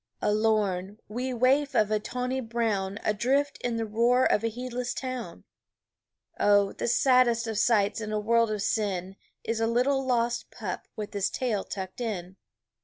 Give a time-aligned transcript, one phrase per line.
[0.19, 4.95] A lorn, wee waif of a tawny brown Adrift in the roar of a heedless
[4.95, 5.43] town.
[6.39, 10.87] Oh, the saddest of sights in a world of sin Is a little lost pup
[10.95, 12.37] with his tail tucked in!